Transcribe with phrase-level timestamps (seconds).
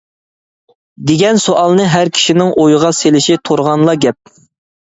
[1.09, 4.37] دېگەن سوئالنى ھەر كىشىنىڭ ئويىغا سېلىشى تۇرغانلا گەپ.